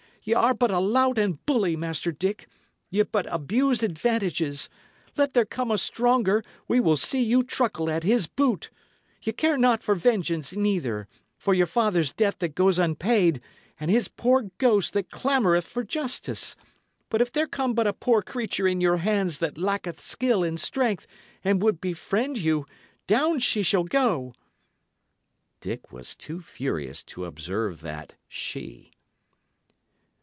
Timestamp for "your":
11.55-11.65, 18.79-18.97